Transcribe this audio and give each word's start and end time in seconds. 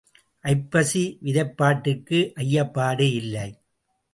ஐப்பசி 0.45 1.03
விதைப்பாட்டிற்கு 1.25 2.19
ஐயப்பாடு 2.43 3.07
இல்லை. 3.13 3.47